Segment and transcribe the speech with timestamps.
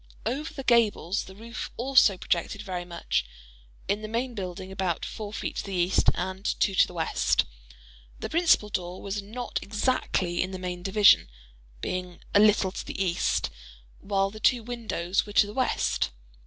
[0.25, 5.57] Over the gables the roofs also projected very much:—in the main building about four feet
[5.57, 7.45] to the east and two to the west.
[8.19, 11.29] The principal door was not exactly in the main division,
[11.81, 16.09] being a little to the east—while the two windows were to the west.